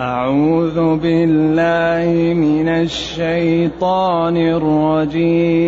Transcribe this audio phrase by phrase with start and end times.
[0.00, 5.60] أعوذ بالله من الشيطان الرجيم.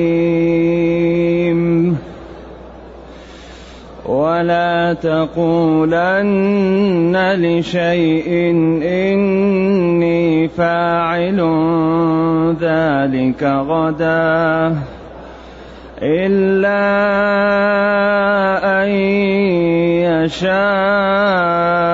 [4.06, 6.16] ولا تقولن
[7.37, 8.29] لشيء
[8.84, 11.41] إني فاعل
[12.61, 14.77] ذلك غدا
[16.03, 16.83] إلا
[18.83, 18.89] أن
[20.25, 21.91] يشاء.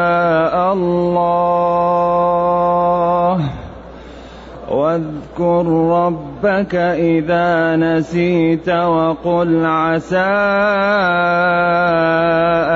[5.40, 10.18] واذكر ربك إذا نسيت وقل عسى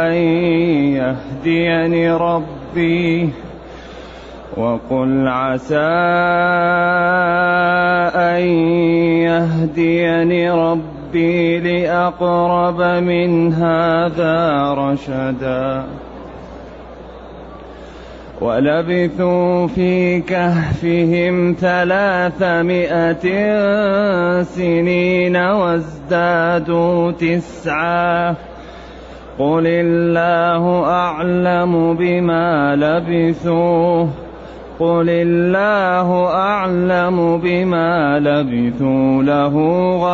[0.06, 0.14] أن
[0.94, 3.30] يهديني ربي
[4.56, 5.76] وقل عسى
[8.14, 8.42] أن
[9.26, 15.84] يهديني ربي لأقرب من هذا رشدا.
[18.42, 23.22] ولبثوا في كهفهم ثلاثمائة
[24.42, 28.30] سنين وازدادوا تسعا.
[29.38, 34.06] قل الله أعلم بما لبثوا.
[34.78, 39.22] قل الله أعلم بما لبثوا.
[39.22, 39.56] له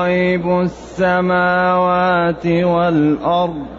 [0.03, 3.78] غيب السماوات والأرض.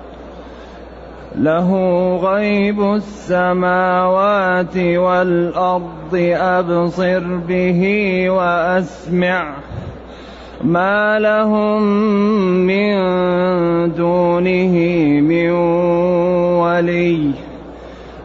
[1.36, 1.70] له
[2.16, 7.82] غيب السماوات والأرض أبصر به
[8.30, 9.54] وأسمع.
[10.64, 11.84] ما لهم
[12.68, 12.94] من
[13.94, 14.76] دونه
[15.22, 15.50] من
[16.60, 17.32] ولي.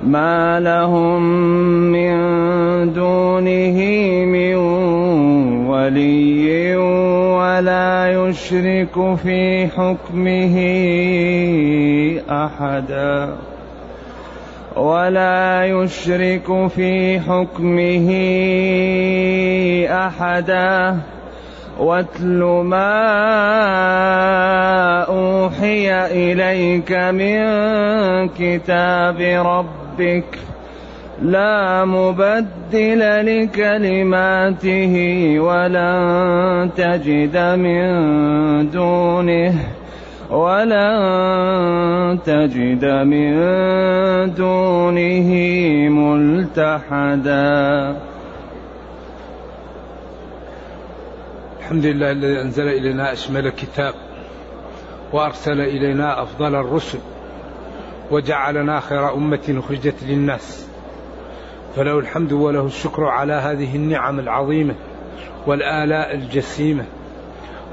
[0.06, 1.22] ما لهم
[1.92, 2.14] من
[2.92, 3.78] دونه
[4.24, 4.53] من
[5.84, 10.56] ولي ولا يشرك في حكمه
[12.30, 13.36] أحدا.
[14.76, 18.08] ولا يشرك في حكمه
[20.06, 20.98] أحدا.
[21.78, 23.00] واتل ما
[25.02, 27.38] أوحي إليك من
[28.28, 30.53] كتاب ربك.
[31.24, 34.94] لا مبدل لكلماته
[35.40, 39.54] ولن تجد من دونه
[40.30, 43.34] ولن تجد من
[44.34, 45.28] دونه
[45.88, 47.56] ملتحدا.
[51.60, 53.94] الحمد لله الذي أنزل إلينا أشمل كتاب
[55.12, 56.98] وأرسل إلينا أفضل الرسل
[58.10, 60.73] وجعلنا خير أمة أخرجت للناس.
[61.76, 64.74] فله الحمد وله الشكر على هذه النعم العظيمة
[65.46, 66.84] والآلاء الجسيمة.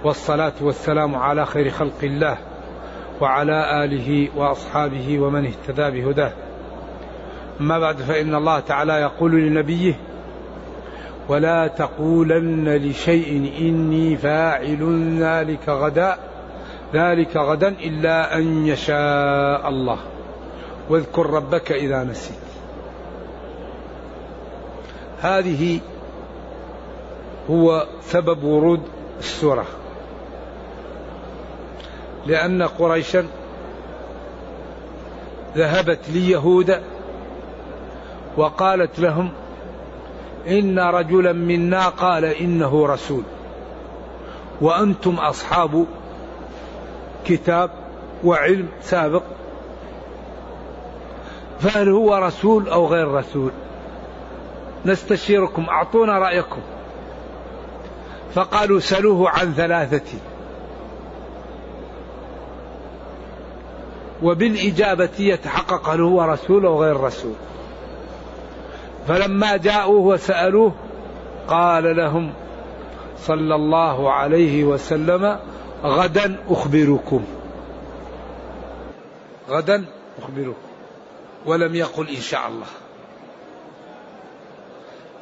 [0.04, 2.38] والصلاة والسلام على خير خلق الله
[3.22, 6.32] وعلى آله وأصحابه ومن اهتدى بهداه.
[7.62, 9.94] أما بعد فإن الله تعالى يقول لنبيه
[11.30, 16.18] ولا تقولن لشيء إني فاعل ذلك غدا
[16.94, 19.98] ذلك غدا إلا أن يشاء الله.
[20.90, 22.51] واذكر ربك إذا نسيت.
[25.22, 25.80] هذه
[27.50, 28.82] هو سبب ورود
[29.20, 29.66] السورة.
[32.26, 33.28] لأن قريشا
[35.56, 36.82] ذهبت ليهود
[38.38, 39.30] وقالت لهم
[40.48, 43.24] إن رجلا منا قال إنه رسول.
[44.62, 45.86] وأنتم أصحاب
[47.26, 47.70] كتاب
[48.24, 49.24] وعلم سابق.
[51.60, 53.52] فهل هو رسول أو غير رسول؟
[54.86, 56.62] نستشيركم أعطونا رأيكم.
[58.34, 60.18] فقالوا سلوه عن ثلاثة.
[64.24, 67.34] وبالإجابة يتحقق هل هو رسول أو غير رسول.
[69.08, 70.72] فلما جاءوه وسألوه
[71.48, 72.34] قال لهم
[73.18, 75.40] صلى الله عليه وسلم
[75.84, 77.24] غدا أخبركم.
[79.50, 79.86] غدا
[80.20, 80.54] أخبركم.
[81.46, 82.66] ولم يقل إن شاء الله.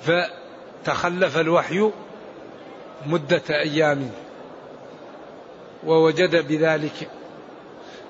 [0.01, 1.91] فتخلف الوحي
[3.05, 4.11] مدة أيام
[5.85, 7.09] ووجد بذلك.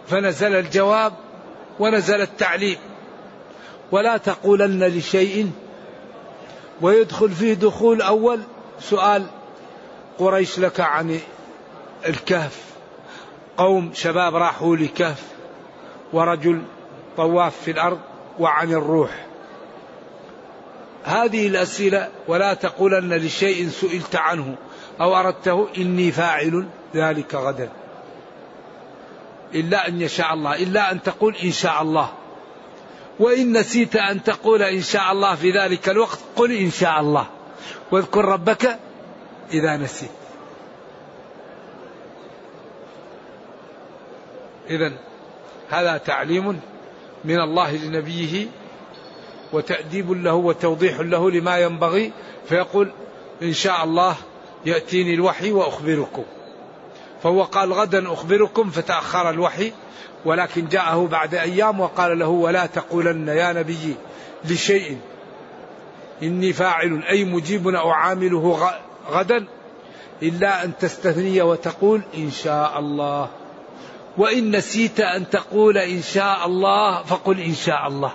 [0.07, 1.13] فنزل الجواب
[1.79, 2.77] ونزل التعليم
[3.91, 5.51] ولا تقولن لشيء
[6.81, 8.41] ويدخل فيه دخول أول
[8.79, 9.25] سؤال
[10.17, 11.19] قريش لك عن
[12.05, 12.63] الكهف.
[13.57, 15.23] قوم شباب راحوا لكهف
[16.13, 16.61] ورجل
[17.17, 17.99] طواف في الأرض
[18.39, 19.28] وعن الروح.
[21.03, 24.55] هذه الأسئلة ولا تقولن لشيء سئلت عنه
[25.01, 27.69] أو أردته إني فاعل ذلك غدا.
[29.55, 32.09] إلا أن يشاء الله إلا أن تقول إن شاء الله.
[33.19, 37.27] وإن نسيت أن تقول إن شاء الله في ذلك الوقت قل إن شاء الله.
[37.91, 38.79] واذكر ربك
[39.53, 40.09] إذا نسيت.
[44.69, 44.91] إذا
[45.69, 46.59] هذا تعليم
[47.25, 48.47] من الله لنبيه
[49.53, 52.11] وتأديب له وتوضيح له لما ينبغي
[52.49, 52.91] فيقول
[53.41, 54.15] إن شاء الله
[54.65, 56.23] يأتيني الوحي وأخبركم.
[57.23, 59.71] فهو قال غدا أخبركم فتأخر الوحي
[60.25, 63.95] ولكن جاءه بعد أيام وقال له ولا تقولن يا نبي
[64.45, 64.97] لشيء
[66.23, 68.71] إني فاعل أي مجيب أو عامله
[69.11, 69.45] غدا
[70.23, 73.29] إلا أن تستثني وتقول إن شاء الله.
[74.17, 78.11] وإن نسيت أن تقول إن شاء الله فقل إن شاء الله.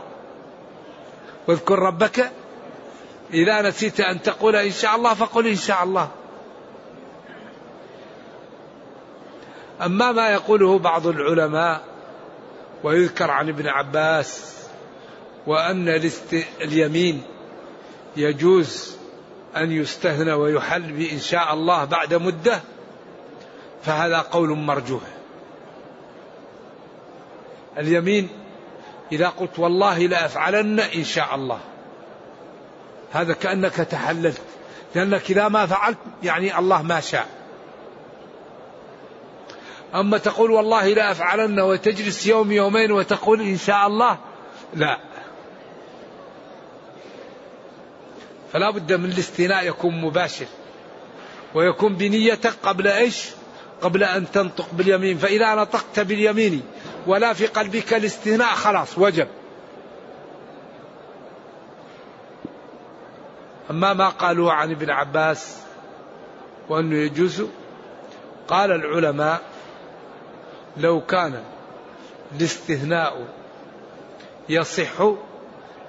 [1.48, 2.30] واذكر ربك
[3.34, 6.08] إذا نسيت أن تقول إن شاء الله فقل إن شاء الله.
[9.82, 11.80] أما ما يقوله بعض العلماء
[12.84, 14.54] ويذكر عن ابن عباس
[15.46, 15.88] وأن
[16.60, 17.22] اليمين
[18.16, 18.96] يجوز
[19.56, 22.60] أن يستثنى ويحل بإن شاء الله بعد مدة
[23.82, 25.02] فهذا قول مرجوح.
[27.78, 28.28] اليمين
[29.12, 31.60] إذا قلت والله لأفعلن إن شاء الله.
[33.12, 34.40] هذا كأنك تحللت.
[34.94, 37.26] لأنك إذا ما فعلت يعني الله ما شاء.
[39.94, 44.18] أما تقول والله لا أفعلن وتجلس يوم يومين وتقول إن شاء الله
[44.74, 44.98] لا.
[48.52, 50.46] فلا بد من الاستثناء يكون مباشر.
[51.54, 53.26] ويكون بنيتك قبل إيش؟
[53.82, 55.18] قبل أن تنطق باليمين.
[55.18, 56.62] فإذا نطقت باليمين
[57.06, 59.28] ولا في قلبك الاستثناء خلاص وجب.
[63.70, 65.58] أما ما قالوا عن ابن عباس
[66.68, 67.44] وأنه يجوز
[68.48, 69.40] قال العلماء
[70.76, 71.42] لو كان
[72.36, 73.28] الاستثناء
[74.48, 75.12] يصح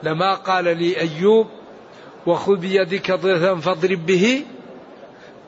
[0.03, 1.47] لما قال لي أيوب
[2.25, 4.45] وخذ بيدك ضغثا فاضرب به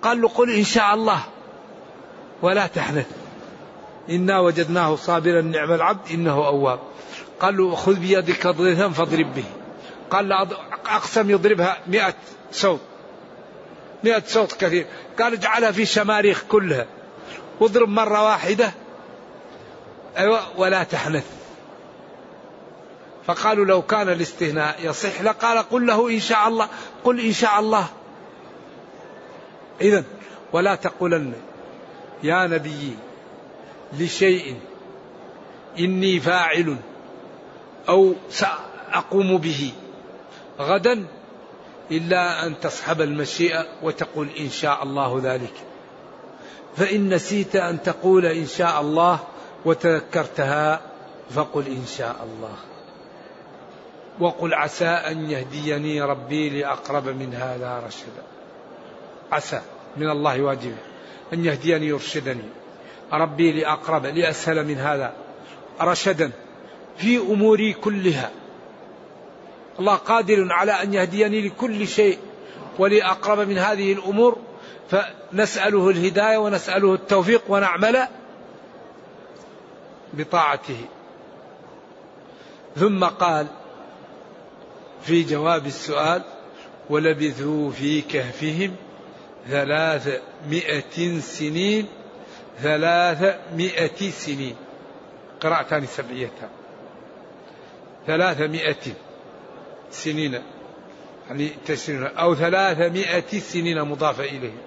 [0.01, 1.19] قال له قل إن شاء الله
[2.41, 3.26] ولا تحنث
[4.09, 6.79] إنا وجدناه صابرا نعم العبد إنه أواب.
[7.39, 9.43] قال له خذ بيدك ضغثا فاضرب به.
[10.11, 10.47] قال له
[10.85, 12.13] أقسم يضربها مئة
[12.51, 12.79] صوت.
[14.03, 14.85] مئة صوت كثير.
[15.19, 16.85] قال اجعلها في شماريخ كلها.
[17.59, 18.71] واضرب مرة واحدة.
[20.17, 21.25] أيوة ولا تحنث.
[23.25, 26.67] فقالوا لو كان الاستثناء يصح لقال قل له إن شاء الله
[27.03, 27.87] قل إن شاء الله.
[29.81, 30.03] إذا
[30.53, 31.33] ولا تقولن
[32.23, 32.95] يا نبي
[33.93, 34.55] لشيء
[35.79, 36.77] إني فاعل
[37.89, 39.71] أو سأقوم به
[40.59, 41.05] غدا
[41.91, 45.53] إلا أن تصحب المشيئة وتقول إن شاء الله ذلك.
[46.77, 49.19] فإن نسيت أن تقول إن شاء الله
[49.65, 50.81] وتذكرتها
[51.29, 52.55] فقل إن شاء الله.
[54.19, 58.23] وقل عسى أن يهديني ربي لأقرب من هذا رشدا.
[59.31, 59.61] عسى
[59.97, 60.77] من الله واجبه
[61.33, 62.49] أن يهديني يرشدني.
[63.13, 65.13] ربي لأقرب لأسهل من هذا
[65.81, 66.31] رشدا
[66.97, 68.31] في أموري كلها.
[69.79, 72.17] الله قادر على أن يهديني لكل شيء
[72.79, 74.37] ولأقرب من هذه الأمور
[74.89, 78.07] فنسأله الهداية ونسأله التوفيق ونعمل
[80.13, 80.85] بطاعته.
[82.75, 83.47] ثم قال
[85.01, 86.21] في جواب السؤال
[86.89, 88.75] ولبثوا في كهفهم
[89.49, 91.87] ثلاثمائة سنين
[92.61, 94.55] ثلاثمائة سنين.
[95.41, 96.49] قراءتان سبعيتان
[98.07, 98.93] ثلاثمائة
[99.91, 100.41] سنين.
[101.29, 104.57] يعني تسنين أو ثلاثمائة سنين مضافة إليه.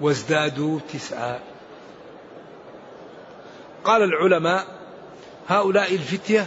[0.00, 1.40] وازدادوا تسعة.
[3.84, 4.66] قال العلماء
[5.48, 6.46] هؤلاء الفتية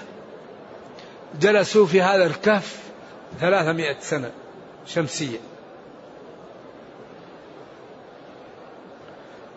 [1.39, 2.79] جلسوا في هذا الكهف
[3.39, 4.31] ثلاثمائة سنة
[4.85, 5.48] شمسية.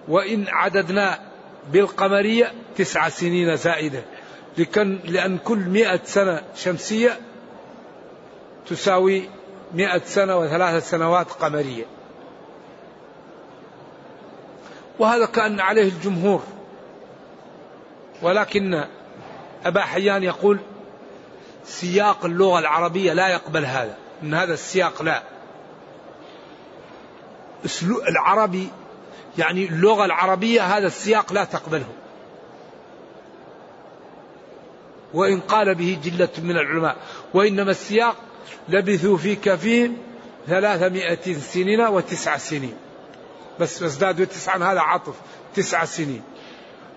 [0.09, 1.19] وإن عددنا
[1.73, 4.03] بالقمرية تسع سنين زائدة.
[4.59, 7.21] لكن لأن كل مئة سنة شمسية
[8.67, 9.29] تساوي
[9.75, 11.85] مئة سنة وثلاثة سنوات قمرية.
[14.99, 16.43] وهذا كأن عليه الجمهور.
[18.23, 18.85] ولكن
[19.65, 20.59] أبا حيان يقول
[21.65, 23.97] سياق اللغة العربية لا يقبل هذا.
[24.23, 25.23] إن هذا السياق لا.
[28.09, 28.69] العربي
[29.39, 31.89] يعني اللغة العربية هذا السياق لا تقبله.
[35.15, 36.97] وإن قال به جلة من العلماء
[37.35, 38.17] وإنما السياق
[38.69, 39.99] لبثوا في كفين
[40.47, 42.75] ثلاثمائة سنين وتسع سنين.
[43.61, 45.15] بس ازدادوا تسعا هذا عطف
[45.55, 46.23] تسع سنين.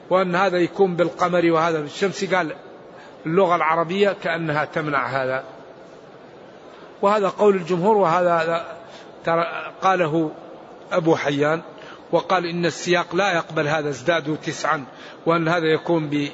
[0.10, 2.55] وأن هذا يكون بالقمر وهذا بالشمس قال
[3.25, 5.43] اللغة العربية كأنها تمنع هذا.
[7.01, 8.65] وهذا قول الجمهور وهذا
[9.81, 10.31] قاله
[10.91, 11.62] أبو حيان.
[12.12, 14.86] وقال إن السياق لا يقبل هذا ازدادوا تسعا
[15.26, 16.28] وأن هذا يكون ب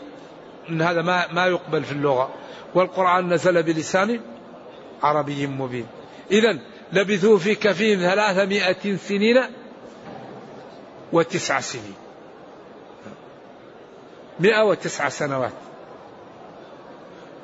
[0.69, 2.29] أن هذا ما, ما يقبل في اللغة.
[2.75, 4.21] والقرآن نزل بلسان
[5.03, 5.87] عربي مبين.
[6.31, 6.59] إذا
[6.93, 9.41] لبثوا في كفهم ثلاثمائة سنين
[11.13, 11.95] وتسع سنين.
[14.39, 15.53] مئة وتسع سنوات.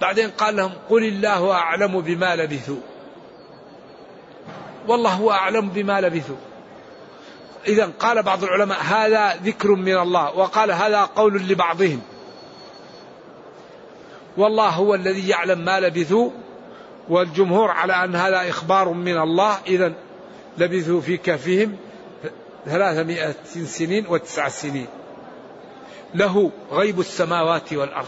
[0.01, 2.81] بعدين قال لهم قل الله أعلم بما لبثوا.
[4.87, 6.46] والله هو أعلم بما لبثوا.
[7.67, 12.01] إذا قال بعض العلماء هذا ذكر من الله وقال هذا قول لبعضهم.
[14.37, 16.29] والله هو الذي يعلم ما لبثوا
[17.09, 19.57] والجمهور على أن هذا إخبار من الله.
[19.67, 19.93] إذا
[20.57, 21.77] لبثوا في كهفهم
[22.65, 24.87] ثلاثمائة سنين وتسع سنين.
[26.15, 28.07] له غيب السماوات والأرض.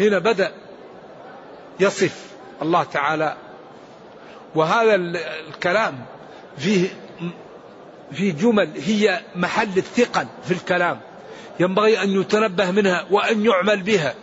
[0.00, 0.52] هنا بدأ
[1.80, 2.26] يصف
[2.62, 3.36] الله تعالى.
[4.54, 4.94] وهذا
[5.48, 6.04] الكلام
[6.58, 6.88] فيه
[8.12, 11.00] في جمل هي محل الثقل في الكلام.
[11.60, 14.14] ينبغي أن يتنبه منها وأن يعمل بها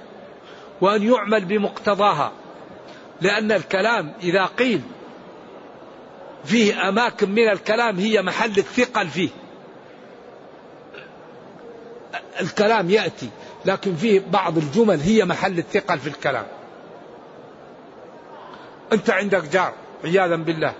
[0.81, 2.31] وأن يعمل بمقتضاها
[3.22, 4.81] لأن الكلام إذا قيل
[6.46, 9.29] فيه أماكن من الكلام هي محل الثقل فيه.
[12.41, 13.29] الكلام يأتي
[13.65, 16.46] لكن فيه بعض الجمل هي محل الثقل في الكلام.
[18.93, 20.74] أنت عندك جار عياذا بالله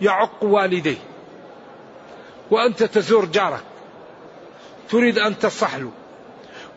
[0.00, 1.09] يعق والديه.
[2.50, 3.62] وأنت تزور جارك.
[4.90, 5.90] تريد أن تصح له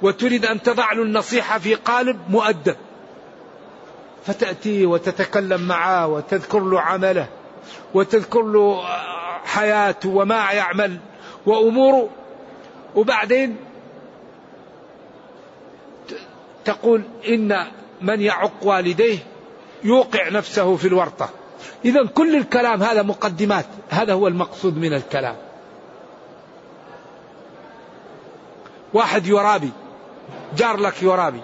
[0.01, 2.75] وتريد أن تضع له النصيحة في قالب مؤدب.
[4.25, 7.27] فتأتي وتتكلم معه وتذكر له عمله
[7.93, 8.83] وتذكر له
[9.45, 10.97] حياته وما يعمل
[11.45, 12.09] وأموره.
[12.95, 13.57] وبعدين
[16.65, 17.67] تقول إن
[18.01, 19.17] من يعق والديه
[19.83, 21.29] يوقع نفسه في الورطة.
[21.85, 23.65] إذا كل الكلام هذا مقدمات.
[23.89, 25.35] هذا هو المقصود من الكلام.
[28.93, 29.71] واحد يرابي
[30.57, 31.41] جار لك يرابي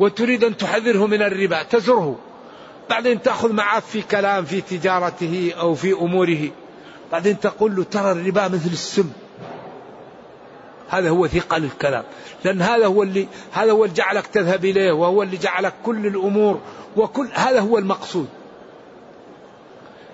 [0.00, 2.18] وتريد أن تحذره من الربا تزره.
[2.90, 6.50] بعدين تأخذ معه في كلام في تجارته أو في أموره.
[7.12, 9.12] بعدين تقول له ترى الربا مثل السم.
[10.88, 12.04] هذا هو ثقل الكلام.
[12.44, 16.60] لأن هذا هو اللي هذا هو اللي جعلك تذهب إليه وهو اللي جعلك كل الأمور
[16.96, 18.28] وكل هذا هو المقصود.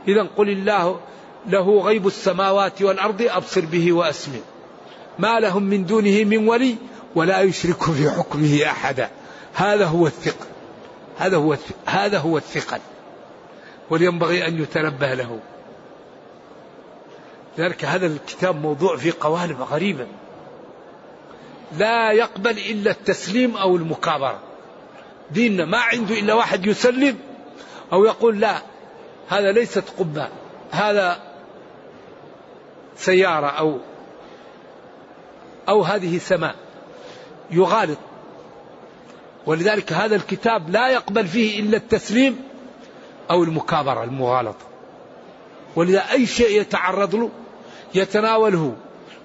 [0.09, 1.01] إذا قل الله
[1.47, 4.39] له غيب السماوات والأرض أبصر به وأسمع.
[5.19, 6.77] ما لهم من دونه من ولي
[7.15, 9.11] ولا يشرك في حكمه أحدا.
[9.55, 10.47] هذا هو الثقل.
[11.19, 11.57] هذا هو
[11.87, 12.81] هذا هو الثقل.
[13.91, 15.41] ولينبغي أن يتنبه له.
[17.59, 20.07] لذلك هذا الكتاب موضوع في قوالب غريبة.
[21.79, 24.41] لا يقبل إلا التسليم أو المكابرة.
[25.31, 27.19] ديننا ما عنده إلا واحد يسلم
[27.93, 28.63] أو يقول لا
[29.29, 30.29] هذا ليست قبة
[30.71, 31.19] هذا
[32.97, 33.79] سيارة أو
[35.69, 36.55] أو هذه سماء
[37.51, 37.99] يغالط.
[39.47, 42.41] ولذلك هذا الكتاب لا يقبل فيه إلا التسليم
[43.31, 44.67] أو المكابرة المغالطة.
[45.77, 47.31] ولذا أي شيء يتعرض له
[47.95, 48.77] يتناوله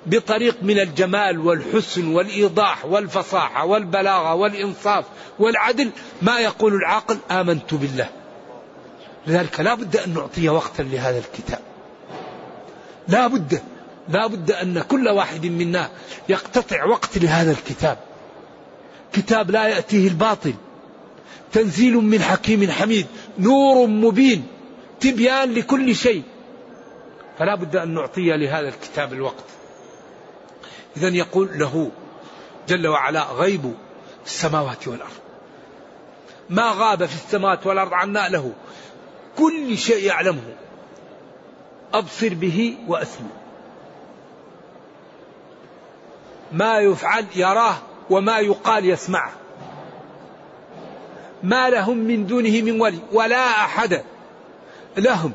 [0.05, 5.05] بطريق من الجمال والحسن والإيضاح والفصاحة والبلاغة والإنصاف
[5.39, 5.89] والعدل
[6.21, 8.09] ما يقول العاقل آمنت بالله.
[9.27, 11.59] لذلك لا بد أن نعطي وقتا لهذا الكتاب.
[13.07, 13.61] لا بد
[14.09, 15.89] لا بد أن كل واحد منا
[16.29, 17.97] يقتطع وقت لهذا الكتاب.
[19.13, 20.53] كتاب لا يأتيه الباطل.
[21.51, 23.07] تنزيل من حكيم حميد.
[23.39, 24.47] نور مبين.
[24.99, 26.23] تبيان لكل شيء.
[27.39, 29.45] فلا بد أن نعطي لهذا الكتاب الوقت.
[30.97, 31.91] إذا يقول له
[32.67, 33.73] جل وعلا غيب
[34.25, 35.11] السماوات والأرض.
[36.49, 38.53] ما غاب في السماوات والأرض عنا له.
[39.37, 40.55] كل شيء يعلمه.
[41.93, 43.42] أبصر به وأسمع.
[46.53, 47.75] ما يفعل يراه
[48.09, 49.31] وما يقال يسمعه.
[51.43, 54.03] ما لهم من دونه من ولي ولا أحد.
[54.97, 55.33] لهم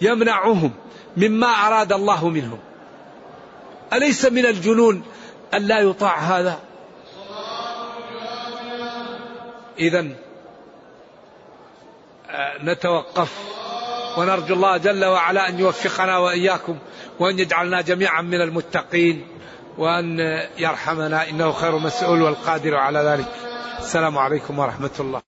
[0.00, 0.72] يمنعهم
[1.16, 2.58] مما أراد الله منهم.
[3.92, 5.02] أليس من الجنون
[5.54, 6.58] أن لا يطاع هذا؟
[9.78, 10.06] إذا
[12.30, 13.32] آه، نتوقف
[14.16, 16.78] ونرجو الله جل وعلا أن يوفقنا وإياكم
[17.18, 19.26] وأن يجعلنا جميعا من المتقين.
[19.78, 20.18] وأن
[20.58, 23.28] يرحمنا إنه خير مسؤول والقادر على ذلك.
[23.78, 25.27] السلام عليكم ورحمة الله.